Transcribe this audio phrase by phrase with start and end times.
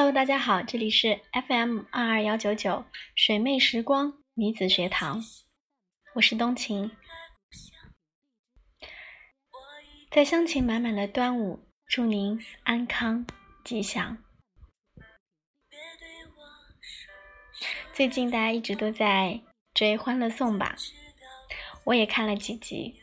[0.00, 5.22] Hello，大家好，这里是 FM 二二幺九九水妹时光女子学堂，
[6.14, 6.90] 我是冬晴。
[10.10, 13.26] 在乡情满满的端午，祝您安康
[13.62, 14.16] 吉祥。
[17.92, 19.42] 最近大家一直都在
[19.74, 20.76] 追《欢乐颂》吧？
[21.84, 23.02] 我也看了几集。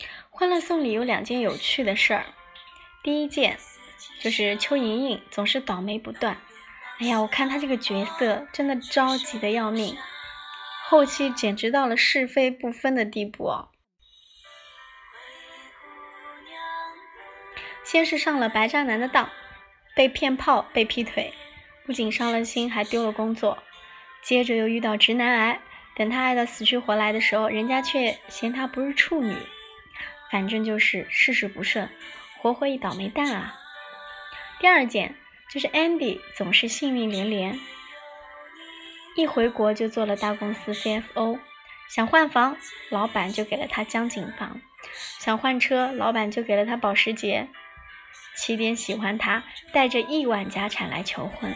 [0.28, 2.34] 《欢乐颂》里有两件有趣的事儿。
[3.02, 3.58] 第一件
[4.20, 6.36] 就是邱莹莹总是倒霉不断。
[6.98, 9.96] 哎呀，我看她这个角色真的着急的要命，
[10.84, 13.68] 后期简直到了是非不分的地步哦。
[17.84, 19.30] 先是上了白渣男的当，
[19.94, 21.32] 被骗炮，被劈腿，
[21.86, 23.62] 不仅伤了心，还丢了工作。
[24.22, 25.60] 接着又遇到直男癌，
[25.94, 29.36] 等他爱到死去活来的时候，人家却嫌他不是处女。
[30.30, 31.88] 反正就是事事不顺，
[32.38, 33.54] 活活一倒霉蛋啊！
[34.60, 35.14] 第二件
[35.48, 37.58] 就是 Andy 总是幸运连连，
[39.16, 41.38] 一回国就做了大公司 CFO，
[41.88, 42.56] 想换房，
[42.90, 44.60] 老板就给了他江景房；
[45.20, 47.48] 想换车，老板就给了他保时捷。
[48.36, 51.52] 起点喜欢他，带着亿万家产来求婚；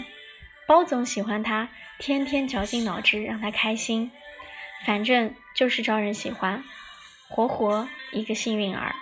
[0.66, 4.10] 包总喜欢他，天天绞尽脑汁让他开心。
[4.84, 6.62] 反正就是招人喜欢。
[7.28, 8.94] 活活一个幸运儿。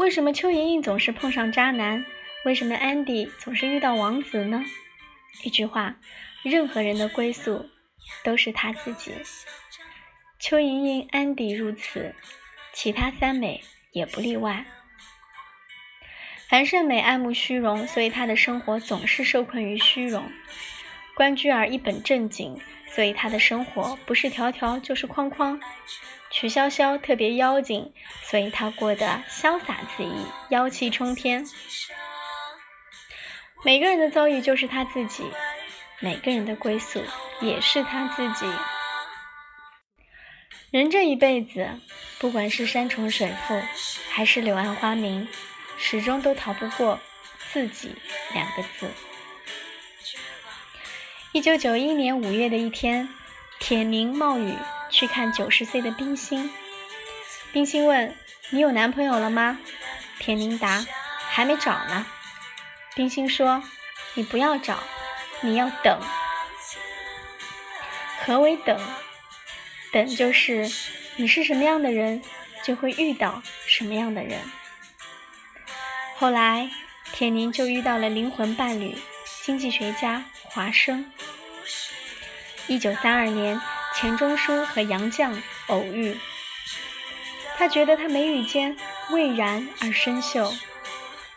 [0.00, 2.06] 为什么邱莹莹总是碰上渣男？
[2.46, 4.64] 为什么安迪总是遇到王子呢？
[5.44, 5.96] 一句话，
[6.42, 7.68] 任何人的归宿
[8.24, 9.12] 都是他自己。
[10.38, 12.14] 邱莹莹、安迪如此，
[12.72, 14.64] 其他三美也不例外。
[16.48, 20.32] 樊胜美爱慕虚荣，所以她的生活总是受困于虚荣。
[21.14, 22.58] 关雎尔一本正经。
[22.94, 25.60] 所以他的生活不是条条就是框框。
[26.32, 31.44] 曲筱绡特别妖精，所以他过得潇洒恣意，妖气冲天。
[33.64, 35.24] 每个人的遭遇就是他自己，
[35.98, 37.02] 每个人的归宿
[37.40, 38.46] 也是他自己。
[40.70, 41.68] 人这一辈子，
[42.20, 43.60] 不管是山重水复，
[44.08, 45.26] 还是柳暗花明，
[45.76, 47.00] 始终都逃不过
[47.52, 47.96] “自己”
[48.32, 48.88] 两个字。
[51.32, 53.08] 一九九一年五月的一天，
[53.60, 54.52] 铁凝冒雨
[54.90, 56.50] 去看九十岁的冰心。
[57.52, 58.16] 冰心问
[58.50, 59.60] ：“你有男朋友了吗？”
[60.18, 60.84] 铁凝答
[61.30, 62.04] ：“还没找呢。”
[62.96, 63.62] 冰心说
[64.14, 64.82] ：“你不要找，
[65.40, 66.00] 你要等。
[68.24, 68.76] 何为等？
[69.92, 70.68] 等就是
[71.14, 72.20] 你是什么样的人，
[72.64, 74.40] 就会遇到什么样的人。”
[76.18, 76.68] 后来，
[77.12, 78.98] 铁凝就遇到了灵魂伴侣。
[79.42, 80.22] 经济学家
[80.52, 81.10] 华生。
[82.66, 83.60] 一九三二年，
[83.94, 86.18] 钱钟书和杨绛偶遇，
[87.56, 88.76] 他觉得他眉宇间
[89.10, 90.52] 蔚然而生锈，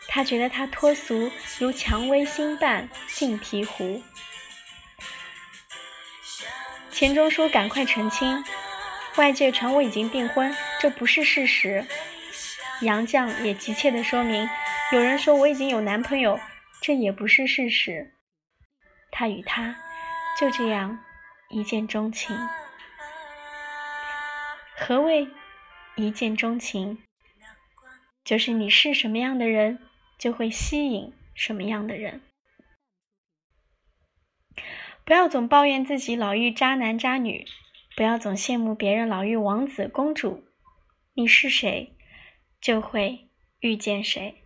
[0.08, 1.30] 他觉得他脱俗
[1.60, 4.02] 如蔷薇新瓣净醍醐。
[6.90, 8.44] 钱钟书赶快澄清，
[9.16, 11.86] 外界传我已经订婚，这不是事实。
[12.80, 14.48] 杨绛也急切地说明，
[14.90, 16.40] 有人说我已经有男朋友。
[16.80, 18.13] 这也不是事实，
[19.16, 19.76] 他与她
[20.36, 20.98] 就这样
[21.48, 22.36] 一见钟情。
[24.76, 25.28] 何谓
[25.94, 26.98] 一见钟情？
[28.24, 29.78] 就是你是什么样的人，
[30.18, 32.22] 就会吸引什么样的人。
[35.04, 37.46] 不要总抱怨自己老遇渣男渣女，
[37.94, 40.44] 不要总羡慕别人老遇王子公主。
[41.12, 41.96] 你是谁，
[42.60, 44.43] 就会遇见谁。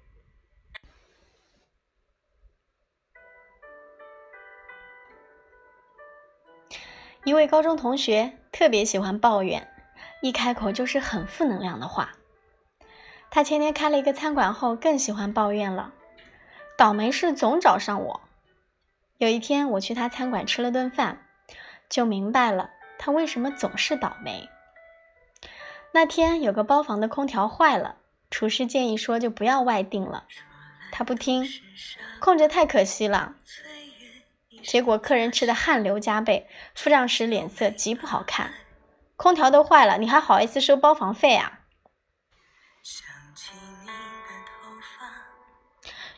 [7.29, 9.69] 一位高中同学特别喜欢抱怨，
[10.23, 12.15] 一开口就是很负能量的话。
[13.29, 15.93] 他前天开了一个餐馆后，更喜欢抱怨了，
[16.79, 18.23] 倒霉事总找上我。
[19.19, 21.27] 有一天我去他餐馆吃了顿饭，
[21.91, 24.49] 就明白了他为什么总是倒霉。
[25.93, 27.97] 那天有个包房的空调坏了，
[28.31, 30.25] 厨师建议说就不要外订了，
[30.91, 31.47] 他不听，
[32.21, 33.35] 空着太可惜了。
[34.63, 38.53] 结果客人吃的汗流浃背，付账时脸色极不好看。
[39.17, 41.61] 空调都坏了，你还好意思收包房费啊？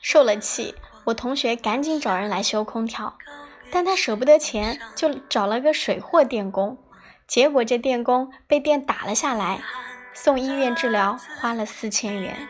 [0.02, 3.16] 受了气，我同学赶紧找人来修空调，
[3.70, 6.82] 但他舍不得钱，就找了个水货电工。
[7.26, 9.60] 结果这电工被电打了下来，
[10.12, 12.48] 送医院治疗，花了四千元。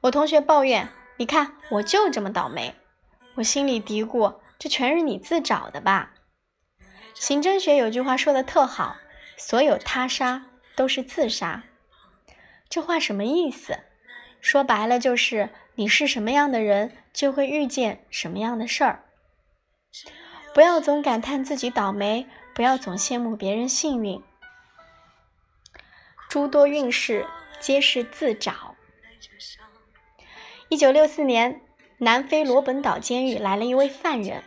[0.00, 2.74] 我同学抱怨：“你看，我就这么倒霉。”
[3.34, 6.14] 我心里嘀咕：“这全是你自找的吧？”
[7.14, 8.96] 刑侦学有句话说的特好
[9.36, 10.46] ：“所有他杀
[10.76, 11.62] 都是自杀。”
[12.68, 13.78] 这话什么意思？
[14.40, 19.04] 说白了就是你是什么样的人，就会遇见什么样的事儿。
[20.54, 24.22] 不要总感叹自己倒霉，不要总羡慕别人幸运。
[26.28, 27.26] 诸多运势
[27.60, 28.74] 皆是自找。
[30.68, 31.60] 一九六四年，
[32.02, 34.42] 南非罗本岛监狱来了一位犯人，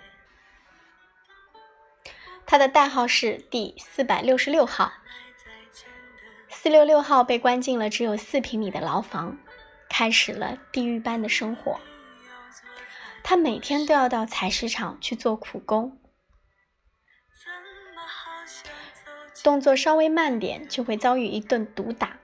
[2.46, 4.92] 他的代号是第四百六十六号。
[6.50, 9.38] 四六六号被关进了只有四平米的牢房，
[9.88, 11.80] 开始了地狱般的生活。
[13.24, 15.98] 他每天都要到采石场去做苦工，
[19.42, 22.20] 动作稍微慢点就会遭遇一顿毒打。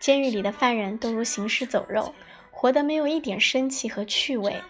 [0.00, 2.14] 监狱里的犯人都如行尸走肉，
[2.54, 4.62] 活得没有一点生气和趣味。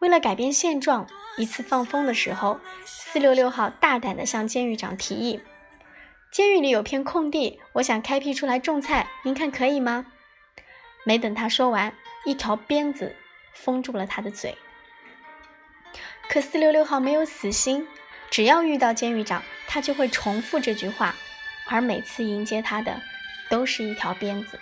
[0.00, 1.06] 为了改变现状，
[1.36, 5.40] 一次放风的时候，四六六号大胆地向监狱长提议。
[6.32, 10.06] 监狱里有片空地，我想开辟出来种菜，您看可以吗？
[11.04, 11.94] 没等他说完，
[12.24, 13.14] 一条鞭子
[13.52, 14.56] 封住了他的嘴。
[16.28, 17.86] 可四六六号没有死心，
[18.30, 21.14] 只要遇到监狱长，他就会重复这句话，
[21.68, 23.00] 而每次迎接他的
[23.48, 24.58] 都是一条鞭子。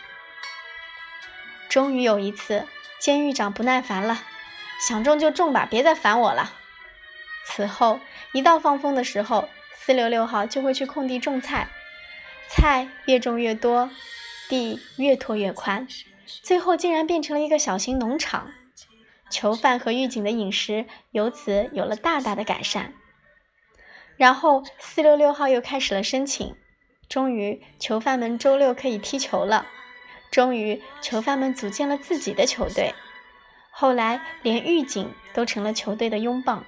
[1.73, 2.67] 终于有一次，
[2.99, 4.25] 监狱长不耐烦了，
[4.79, 6.53] 想种就种吧，别再烦我了。
[7.47, 7.99] 此后，
[8.33, 11.69] 一到放风的时候，四六六号就会去空地种菜，
[12.47, 13.89] 菜越种越多，
[14.51, 15.89] 地越拖越宽，
[16.43, 18.51] 最后竟然变成了一个小型农场。
[19.31, 22.93] 囚犯和狱警的饮食由此有了大大的改善。
[24.19, 26.55] 然后四六六号又开始了申请，
[27.09, 29.67] 终于囚犯们周六可以踢球了，
[30.33, 32.95] 终于囚犯们组建了自己的球队，
[33.71, 36.65] 后来连狱警都成了球队的拥抱。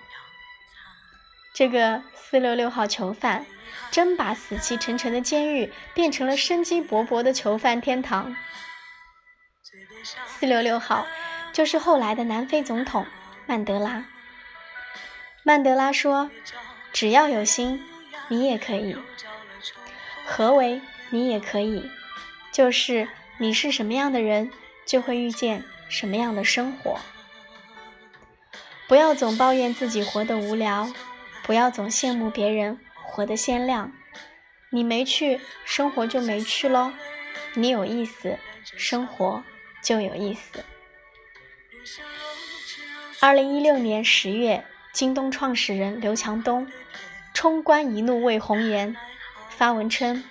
[1.55, 3.47] 这个四六六号囚犯，
[3.91, 8.37] 真把死气沉沉的监狱变成了生机勃勃的囚犯天堂。
[10.27, 11.07] 四六六号
[11.53, 13.07] 就是后来的南非总统
[13.47, 14.05] 曼德拉。
[15.43, 16.31] 曼德拉说
[16.93, 17.83] ：“只要有心，
[18.29, 18.95] 你也可以。
[20.27, 21.91] 何为你也可以？
[22.53, 23.09] 就是
[23.39, 24.51] 你是什么样的人，
[24.87, 26.99] 就会遇见什么样的生活。
[28.87, 30.93] 不要总抱怨自己活得无聊。”
[31.47, 33.93] 不要总羡慕别人活得鲜亮，
[34.71, 36.95] 你没去，生活就没趣喽；
[37.53, 38.39] 你有意思，
[38.79, 39.45] 生活
[39.83, 40.65] 就有意思。
[43.21, 46.67] 二零一六年十月，京东创始人刘强东
[47.35, 48.97] 冲冠一怒为红颜，
[49.51, 50.25] 发文称：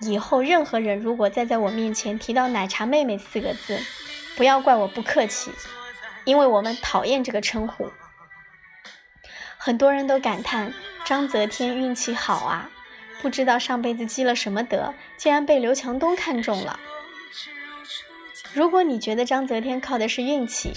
[0.00, 3.78] 以后任何人如果再在我面前提到“奶茶妹妹”四个字，
[4.36, 5.50] 不要怪我不客气，
[6.24, 7.90] 因为我们讨厌这个称呼。
[9.56, 10.74] 很多人都感叹
[11.06, 12.70] 张泽天运气好啊，
[13.22, 16.78] 不知道上辈子积了什么德，竟然被刘强东看中了。
[18.52, 20.74] 如果你觉得张泽天靠的是运气，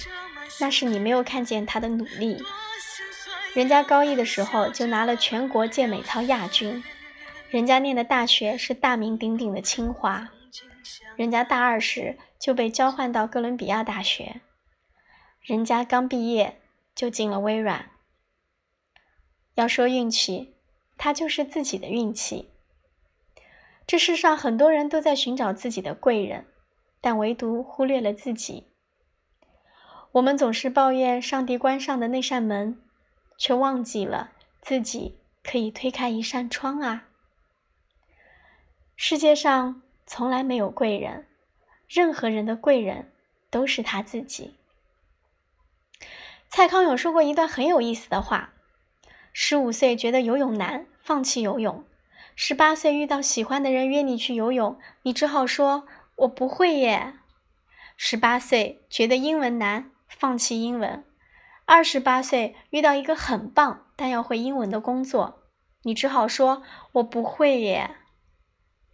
[0.60, 2.42] 那是你没有看见他的努力。
[3.54, 6.84] 人家高一的时候就拿了全国健美操亚军，
[7.50, 10.30] 人家念的大学是大名鼎鼎的清华，
[11.16, 14.42] 人家大二时就被交换到哥伦比亚大学，
[15.42, 16.60] 人家刚毕业
[16.94, 17.92] 就进了微软。
[19.56, 20.56] 要说运气，
[20.98, 22.50] 他就是自己的运气。
[23.88, 26.48] 这世上很多人都在寻找自己的贵人，
[27.00, 28.68] 但唯独忽略了自己。
[30.12, 32.82] 我们总是抱怨上帝关上的那扇门，
[33.38, 34.32] 却忘记了
[34.62, 37.06] 自己可以推开一扇窗啊！
[39.00, 41.28] 世界上从来没有贵人，
[41.88, 43.12] 任何人的贵人
[43.52, 44.56] 都是他自己。
[46.50, 48.54] 蔡康永说过一段很有意思的话。
[49.32, 51.84] 十五岁觉得游泳难，放弃游泳；
[52.36, 55.86] 十八岁遇到喜欢的人约你去游泳，你只好说
[56.18, 57.14] “我不会耶”。
[57.96, 61.04] 十八岁觉得英文难，放弃英文；
[61.66, 65.44] 二十八岁遇到一个很棒但要会英文的工作，
[65.84, 66.64] 你只好说
[66.94, 67.92] “我不会耶”。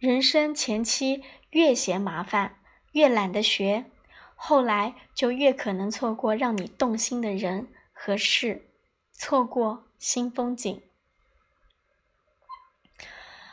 [0.04, 2.58] 人生前期越嫌麻烦，
[2.92, 3.86] 越懒得学，
[4.34, 8.68] 后来就越可能错过让你动心的人和事，
[9.12, 9.84] 错过。
[9.96, 10.82] 新风景，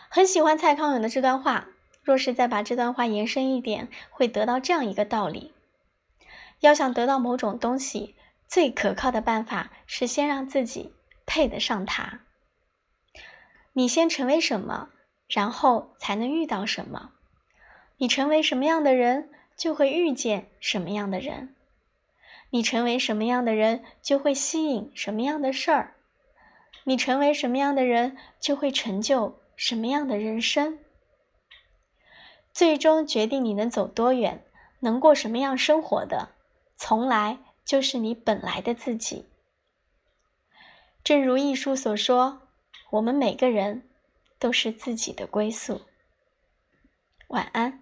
[0.10, 1.70] 很喜欢蔡康永的这段话。
[2.04, 5.54] 若是再把这段话延伸一点，会得到这样一个道理：
[6.60, 8.18] 要想得到某种东西，
[8.50, 10.94] 最可靠的办法是先让自己
[11.26, 12.20] 配得上它。
[13.72, 14.90] 你先成为什么，
[15.32, 17.14] 然后才能遇到什么。
[17.98, 21.56] 你成为什么样的人就会遇见什么样的人。
[22.50, 25.96] 你成为什么样的人就会吸引什么样的事儿。
[26.84, 30.80] 你成为什么样的人就会成就什么样的人生。
[32.52, 34.44] 最终决定你能走多远
[34.82, 36.30] 能过什么样生活的
[36.76, 39.30] 从来就是你本来的自己。
[41.02, 42.42] 正如一书所说
[42.92, 43.88] 我们每个人
[44.42, 45.82] 都是自己的归宿。
[47.28, 47.81] 晚安。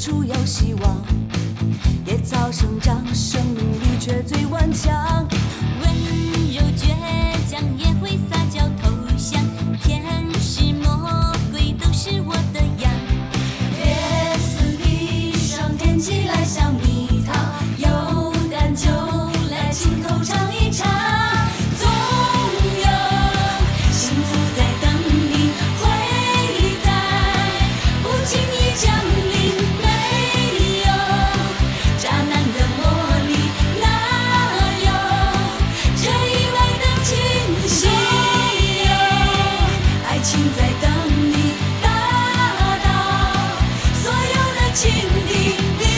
[0.00, 0.96] 处有希望
[2.06, 5.09] 野草生长生命力却最顽强。
[45.12, 45.89] Indeed.